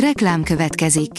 Reklám 0.00 0.42
következik. 0.42 1.10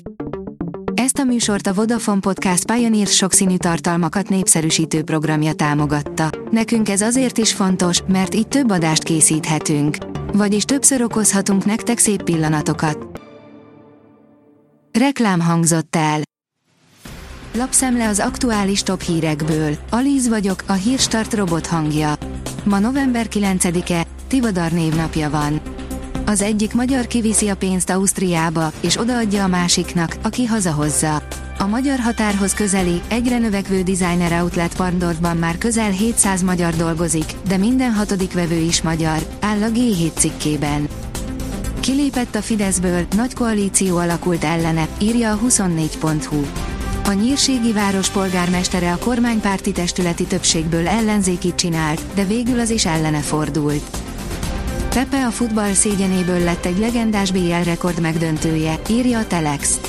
Ezt 0.94 1.18
a 1.18 1.24
műsort 1.24 1.68
a 1.68 1.74
Vodafone 1.74 2.20
Podcast 2.20 2.72
Pioneer 2.72 3.08
sokszínű 3.08 3.58
tartalmakat 3.58 4.30
népszerűsítő 4.30 5.04
programja 5.04 5.54
támogatta. 5.54 6.30
Nekünk 6.52 6.90
ez 6.90 7.02
azért 7.02 7.38
is 7.38 7.54
fontos, 7.54 8.02
mert 8.08 8.36
így 8.36 8.48
több 8.48 8.72
adást 8.72 9.04
készíthetünk. 9.04 9.98
Vagyis 10.34 10.64
többször 10.64 11.02
okozhatunk 11.02 11.66
nektek 11.66 11.98
szép 11.98 12.24
pillanatokat. 12.24 13.22
Reklám 15.00 15.40
hangzott 15.42 15.96
el. 15.96 16.22
Lapszemle 17.54 18.08
az 18.08 18.20
aktuális 18.20 18.84
top 18.84 19.02
hírekből. 19.02 19.76
Alíz 19.90 20.28
vagyok, 20.28 20.64
a 20.68 20.74
hírstart 20.74 21.34
robot 21.34 21.68
hangja. 21.68 22.14
Ma 22.64 22.80
november 22.80 23.28
9-e, 23.30 24.06
Tivadar 24.28 24.72
névnapja 24.72 25.30
van. 25.30 25.77
Az 26.30 26.42
egyik 26.42 26.74
magyar 26.74 27.08
kiviszi 27.08 27.48
a 27.48 27.56
pénzt 27.56 27.90
Ausztriába, 27.90 28.72
és 28.82 28.98
odaadja 28.98 29.44
a 29.44 29.48
másiknak, 29.48 30.16
aki 30.24 30.46
hazahozza. 30.46 31.22
A 31.58 31.68
magyar 31.68 32.00
határhoz 32.00 32.54
közeli, 32.54 33.02
egyre 33.08 33.38
növekvő 33.38 33.82
designer 33.82 34.42
outlet 34.42 34.76
Parndorfban 34.76 35.38
már 35.38 35.58
közel 35.58 35.90
700 35.90 36.42
magyar 36.44 36.74
dolgozik, 36.74 37.34
de 37.48 37.58
minden 37.58 37.92
hatodik 37.92 38.34
vevő 38.34 38.56
is 38.56 38.82
magyar, 38.82 39.18
áll 39.40 39.62
a 39.62 39.68
G7 39.68 40.14
cikkében. 40.14 40.88
Kilépett 41.80 42.36
a 42.36 42.42
Fideszből, 42.42 43.06
nagy 43.16 43.34
koalíció 43.34 43.98
alakult 43.98 44.44
ellene, 44.44 44.88
írja 45.02 45.32
a 45.32 45.40
24.hu. 45.48 46.46
A 47.06 47.12
nyírségi 47.12 47.72
város 47.72 48.10
polgármestere 48.10 48.92
a 48.92 48.98
kormánypárti 48.98 49.72
testületi 49.72 50.24
többségből 50.24 50.88
ellenzékit 50.88 51.56
csinált, 51.56 52.02
de 52.14 52.24
végül 52.24 52.60
az 52.60 52.70
is 52.70 52.86
ellene 52.86 53.20
fordult. 53.20 54.07
Pepe 54.98 55.26
a 55.26 55.30
futball 55.30 55.74
szégyenéből 55.74 56.40
lett 56.40 56.66
egy 56.66 56.78
legendás 56.78 57.32
BL 57.32 57.64
rekord 57.64 58.02
megdöntője, 58.02 58.80
írja 58.90 59.20
a 59.20 59.28
Telex. 59.28 59.80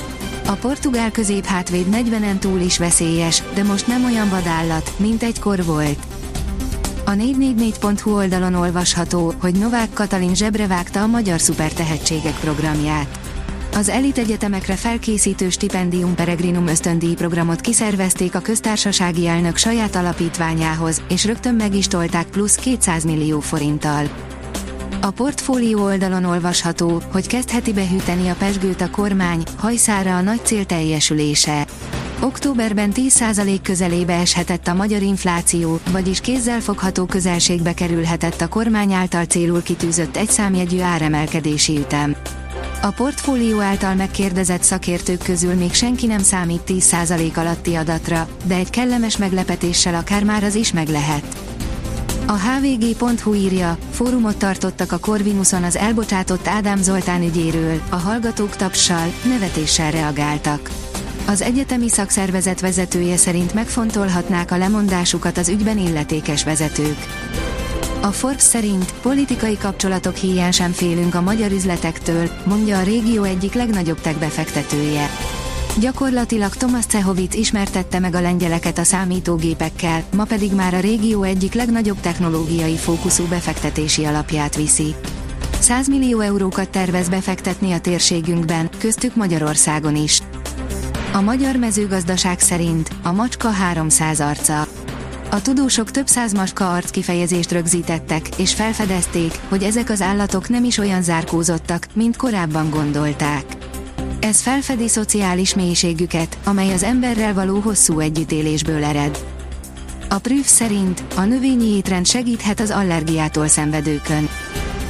A 0.45 0.51
portugál 0.51 1.11
középhátvéd 1.11 1.85
40-en 1.91 2.37
túl 2.37 2.59
is 2.59 2.77
veszélyes, 2.77 3.43
de 3.53 3.63
most 3.63 3.87
nem 3.87 4.05
olyan 4.05 4.29
vadállat, 4.29 4.91
mint 4.97 5.23
egykor 5.23 5.65
volt. 5.65 5.97
A 7.05 7.11
444.hu 7.11 8.15
oldalon 8.15 8.53
olvasható, 8.53 9.33
hogy 9.41 9.55
Novák 9.55 9.89
Katalin 9.93 10.35
zsebre 10.35 10.67
vágta 10.67 11.01
a 11.01 11.07
Magyar 11.07 11.39
Szupertehetségek 11.39 12.39
programját. 12.39 13.19
Az 13.73 13.89
elit 13.89 14.17
egyetemekre 14.17 14.75
felkészítő 14.75 15.49
Stipendium 15.49 16.15
Peregrinum 16.15 16.67
ösztöndíj 16.67 17.13
programot 17.13 17.61
kiszervezték 17.61 18.35
a 18.35 18.39
köztársasági 18.39 19.27
elnök 19.27 19.57
saját 19.57 19.95
alapítványához, 19.95 21.01
és 21.09 21.25
rögtön 21.25 21.55
meg 21.55 21.75
is 21.75 21.87
tolták 21.87 22.27
plusz 22.27 22.55
200 22.55 23.03
millió 23.03 23.39
forinttal. 23.39 24.09
A 25.01 25.11
portfólió 25.11 25.83
oldalon 25.83 26.25
olvasható, 26.25 27.01
hogy 27.11 27.27
kezdheti 27.27 27.73
behűteni 27.73 28.29
a 28.29 28.35
pesgőt 28.35 28.81
a 28.81 28.89
kormány, 28.89 29.43
hajszára 29.57 30.17
a 30.17 30.21
nagy 30.21 30.45
cél 30.45 30.65
teljesülése. 30.65 31.67
Októberben 32.21 32.91
10% 32.95 33.59
közelébe 33.63 34.13
eshetett 34.13 34.67
a 34.67 34.73
magyar 34.73 35.01
infláció, 35.01 35.79
vagyis 35.91 36.21
kézzelfogható 36.21 37.05
közelségbe 37.05 37.73
kerülhetett 37.73 38.41
a 38.41 38.47
kormány 38.47 38.93
által 38.93 39.23
célul 39.23 39.63
kitűzött 39.63 40.17
egyszámjegyű 40.17 40.79
áremelkedési 40.79 41.77
ütem. 41.77 42.15
A 42.81 42.89
portfólió 42.89 43.59
által 43.59 43.95
megkérdezett 43.95 44.63
szakértők 44.63 45.23
közül 45.23 45.53
még 45.53 45.73
senki 45.73 46.05
nem 46.05 46.23
számít 46.23 46.61
10% 46.67 47.33
alatti 47.33 47.75
adatra, 47.75 48.27
de 48.43 48.55
egy 48.55 48.69
kellemes 48.69 49.17
meglepetéssel 49.17 49.95
akár 49.95 50.23
már 50.23 50.43
az 50.43 50.55
is 50.55 50.73
meg 50.73 50.87
lehet. 50.87 51.48
A 52.29 52.37
hvg.hu 52.37 53.33
írja, 53.33 53.77
fórumot 53.91 54.37
tartottak 54.37 54.91
a 54.91 54.97
Corvinuson 54.97 55.63
az 55.63 55.75
elbocsátott 55.75 56.47
Ádám 56.47 56.81
Zoltán 56.81 57.23
ügyéről, 57.23 57.81
a 57.89 57.95
hallgatók 57.95 58.55
tapssal, 58.55 59.13
nevetéssel 59.23 59.91
reagáltak. 59.91 60.69
Az 61.27 61.41
egyetemi 61.41 61.89
szakszervezet 61.89 62.59
vezetője 62.59 63.17
szerint 63.17 63.53
megfontolhatnák 63.53 64.51
a 64.51 64.57
lemondásukat 64.57 65.37
az 65.37 65.49
ügyben 65.49 65.77
illetékes 65.77 66.43
vezetők. 66.43 66.97
A 68.01 68.11
Forbes 68.11 68.41
szerint 68.41 68.93
politikai 69.01 69.57
kapcsolatok 69.57 70.15
hiány 70.15 70.51
sem 70.51 70.71
félünk 70.71 71.15
a 71.15 71.21
magyar 71.21 71.51
üzletektől, 71.51 72.29
mondja 72.45 72.77
a 72.77 72.83
régió 72.83 73.23
egyik 73.23 73.53
legnagyobb 73.53 74.01
tech 74.01 74.19
befektetője. 74.19 75.09
Gyakorlatilag 75.79 76.55
Tomasz 76.55 76.85
Cehovic 76.85 77.35
ismertette 77.35 77.99
meg 77.99 78.15
a 78.15 78.21
lengyeleket 78.21 78.77
a 78.77 78.83
számítógépekkel, 78.83 80.03
ma 80.15 80.23
pedig 80.23 80.53
már 80.53 80.73
a 80.73 80.79
régió 80.79 81.23
egyik 81.23 81.53
legnagyobb 81.53 81.99
technológiai 81.99 82.75
fókuszú 82.77 83.23
befektetési 83.27 84.05
alapját 84.05 84.55
viszi. 84.55 84.95
100 85.59 85.87
millió 85.87 86.19
eurókat 86.19 86.69
tervez 86.69 87.09
befektetni 87.09 87.71
a 87.71 87.79
térségünkben, 87.79 88.69
köztük 88.77 89.15
Magyarországon 89.15 89.95
is. 89.95 90.21
A 91.13 91.21
magyar 91.21 91.55
mezőgazdaság 91.55 92.39
szerint 92.39 92.89
a 93.03 93.11
macska 93.11 93.49
300 93.49 94.19
arca. 94.19 94.67
A 95.31 95.41
tudósok 95.41 95.91
több 95.91 96.07
száz 96.07 96.33
macska 96.33 96.73
arc 96.73 96.89
kifejezést 96.91 97.51
rögzítettek, 97.51 98.27
és 98.37 98.53
felfedezték, 98.53 99.39
hogy 99.49 99.63
ezek 99.63 99.89
az 99.89 100.01
állatok 100.01 100.49
nem 100.49 100.63
is 100.63 100.77
olyan 100.77 101.01
zárkózottak, 101.01 101.87
mint 101.93 102.17
korábban 102.17 102.69
gondolták. 102.69 103.58
Ez 104.19 104.41
felfedi 104.41 104.87
szociális 104.87 105.55
mélységüket, 105.55 106.37
amely 106.43 106.73
az 106.73 106.83
emberrel 106.83 107.33
való 107.33 107.59
hosszú 107.59 107.99
együttélésből 107.99 108.83
ered. 108.83 109.25
A 110.09 110.17
Prüf 110.17 110.47
szerint 110.47 111.03
a 111.15 111.21
növényi 111.21 111.75
étrend 111.75 112.05
segíthet 112.05 112.59
az 112.59 112.71
allergiától 112.71 113.47
szenvedőkön. 113.47 114.29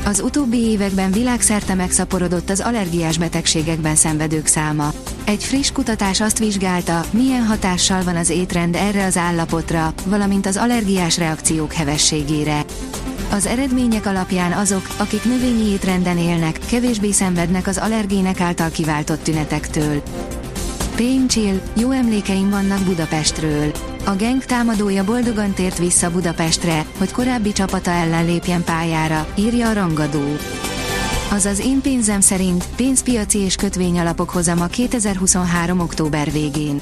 Az 0.06 0.20
utóbbi 0.20 0.58
években 0.58 1.12
világszerte 1.12 1.74
megszaporodott 1.74 2.50
az 2.50 2.60
allergiás 2.60 3.18
betegségekben 3.18 3.96
szenvedők 3.96 4.46
száma. 4.46 4.92
Egy 5.26 5.44
friss 5.44 5.72
kutatás 5.72 6.22
azt 6.22 6.40
vizsgálta, 6.40 7.06
milyen 7.12 7.46
hatással 7.46 8.04
van 8.04 8.16
az 8.16 8.30
étrend 8.30 8.76
erre 8.76 9.06
az 9.06 9.18
állapotra, 9.18 9.94
valamint 10.06 10.46
az 10.46 10.58
allergiás 10.58 11.18
reakciók 11.18 11.74
hevességére. 11.74 12.66
Az 13.32 13.46
eredmények 13.46 14.06
alapján 14.06 14.52
azok, 14.52 14.88
akik 14.98 15.24
növényi 15.24 15.70
étrenden 15.70 16.18
élnek, 16.18 16.60
kevésbé 16.70 17.12
szenvednek 17.12 17.68
az 17.68 17.78
allergének 17.78 18.42
által 18.42 18.70
kiváltott 18.70 19.24
tünetektől. 19.24 20.02
Pain 20.96 21.28
Chill, 21.28 21.62
jó 21.76 21.92
emlékeim 21.92 22.50
vannak 22.50 22.84
Budapestről. 22.84 23.72
A 24.06 24.12
geng 24.12 24.46
támadója 24.46 25.04
boldogan 25.04 25.54
tért 25.54 25.78
vissza 25.78 26.12
Budapestre, 26.12 26.86
hogy 26.98 27.12
korábbi 27.12 27.52
csapata 27.52 27.92
ellen 27.92 28.26
lépjen 28.26 28.64
pályára, 28.64 29.28
írja 29.36 29.70
a 29.70 29.74
rangadó. 29.74 30.36
Azaz 31.32 31.60
én 31.60 31.82
pénzem 31.82 32.22
szerint 32.22 32.66
pénzpiaci 32.76 33.40
és 33.40 33.56
kötvényalapok 33.56 34.30
hozama 34.30 34.66
2023. 34.66 35.80
október 35.80 36.32
végén. 36.32 36.82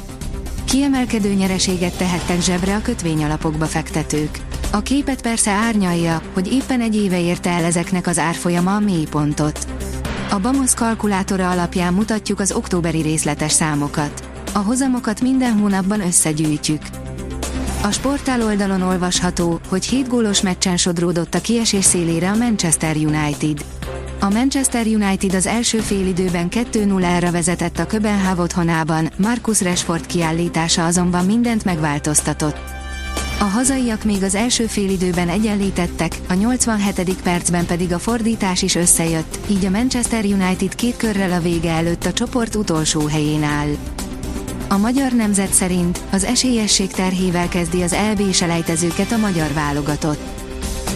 Kiemelkedő 0.66 1.34
nyereséget 1.34 1.98
tehettek 1.98 2.42
zsebre 2.42 2.76
a 2.76 2.82
kötvényalapokba 2.82 3.66
fektetők. 3.66 4.40
A 4.72 4.82
képet 4.82 5.22
persze 5.22 5.52
árnyalja, 5.52 6.22
hogy 6.34 6.54
éppen 6.54 6.82
egy 6.82 6.96
éve 6.96 7.22
érte 7.22 7.50
el 7.50 7.64
ezeknek 7.64 8.08
az 8.08 8.20
árfolyama 8.20 8.76
a 8.76 8.80
mélypontot. 8.80 9.68
A 10.30 10.40
Bamos 10.40 10.74
kalkulátora 10.74 11.50
alapján 11.50 11.94
mutatjuk 11.94 12.40
az 12.40 12.52
októberi 12.52 13.02
részletes 13.02 13.52
számokat. 13.52 14.30
A 14.54 14.58
hozamokat 14.60 15.22
minden 15.22 15.52
hónapban 15.52 16.02
összegyűjtjük. 16.02 16.82
A 17.84 17.92
sportál 17.92 18.42
oldalon 18.42 18.82
olvasható, 18.82 19.60
hogy 19.70 19.86
7 19.86 20.08
gólos 20.08 20.42
meccsen 20.42 20.78
sodródott 20.78 21.36
a 21.36 21.42
kiesés 21.42 21.86
szélére 21.86 22.32
a 22.32 22.36
Manchester 22.36 22.96
United. 22.96 23.66
A 24.20 24.30
Manchester 24.30 24.86
United 24.86 25.34
az 25.34 25.46
első 25.46 25.78
félidőben 25.78 26.48
2-0-ra 26.52 27.30
vezetett 27.32 27.80
a 27.80 27.86
Köbenháv 27.86 28.40
otthonában, 28.40 29.10
Marcus 29.18 29.62
Rashford 29.62 30.06
kiállítása 30.06 30.86
azonban 30.86 31.26
mindent 31.26 31.66
megváltoztatott. 31.66 32.77
A 33.40 33.44
hazaiak 33.44 34.04
még 34.04 34.24
az 34.24 34.36
első 34.36 34.66
félidőben 34.66 35.30
egyenlítettek, 35.30 36.20
a 36.30 36.34
87. 36.34 37.22
percben 37.22 37.66
pedig 37.66 37.94
a 37.94 38.00
fordítás 38.00 38.62
is 38.62 38.76
összejött, 38.76 39.38
így 39.50 39.66
a 39.66 39.70
Manchester 39.70 40.26
United 40.26 40.76
két 40.76 40.98
körrel 40.98 41.32
a 41.32 41.40
vége 41.40 41.72
előtt 41.72 42.06
a 42.06 42.14
csoport 42.14 42.56
utolsó 42.56 43.06
helyén 43.06 43.44
áll. 43.44 43.76
A 44.68 44.78
magyar 44.78 45.12
nemzet 45.12 45.54
szerint 45.54 46.00
az 46.12 46.24
esélyesség 46.24 46.92
terhével 46.92 47.50
kezdi 47.50 47.82
az 47.82 47.96
LB 48.14 48.32
selejtezőket 48.34 49.12
a 49.12 49.18
magyar 49.18 49.54
válogatott. 49.54 50.22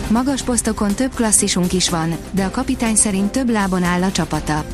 Magas 0.09 0.41
posztokon 0.41 0.93
több 0.93 1.13
klasszisunk 1.13 1.73
is 1.73 1.89
van, 1.89 2.15
de 2.31 2.43
a 2.43 2.51
kapitány 2.51 2.95
szerint 2.95 3.31
több 3.31 3.49
lábon 3.49 3.83
áll 3.83 4.03
a 4.03 4.11
csapata. 4.11 4.65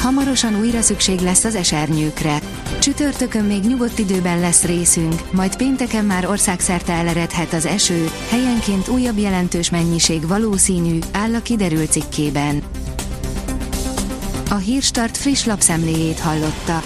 Hamarosan 0.00 0.60
újra 0.60 0.80
szükség 0.80 1.18
lesz 1.18 1.44
az 1.44 1.54
esernyőkre. 1.54 2.40
Csütörtökön 2.78 3.44
még 3.44 3.64
nyugodt 3.64 3.98
időben 3.98 4.40
lesz 4.40 4.64
részünk, 4.64 5.32
majd 5.32 5.56
pénteken 5.56 6.04
már 6.04 6.26
országszerte 6.26 6.92
eleredhet 6.92 7.52
az 7.52 7.66
eső, 7.66 8.10
helyenként 8.28 8.88
újabb 8.88 9.18
jelentős 9.18 9.70
mennyiség 9.70 10.26
valószínű, 10.26 10.98
áll 11.12 11.34
a 11.34 11.42
kiderült 11.42 11.90
cikkében. 11.90 12.62
A 14.50 14.54
Hírstart 14.54 15.16
friss 15.16 15.44
lapszemléjét 15.44 16.18
hallotta. 16.18 16.82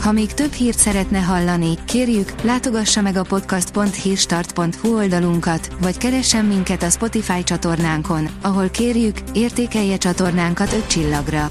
Ha 0.00 0.12
még 0.12 0.34
több 0.34 0.52
hírt 0.52 0.78
szeretne 0.78 1.18
hallani, 1.18 1.78
kérjük, 1.84 2.32
látogassa 2.42 3.00
meg 3.00 3.16
a 3.16 3.22
podcast.hírstart.hu 3.22 4.96
oldalunkat, 4.96 5.68
vagy 5.80 5.98
keressen 5.98 6.44
minket 6.44 6.82
a 6.82 6.90
Spotify 6.90 7.44
csatornánkon, 7.44 8.28
ahol 8.40 8.68
kérjük, 8.68 9.16
értékelje 9.32 9.96
csatornánkat 9.96 10.72
5 10.72 10.86
csillagra. 10.86 11.50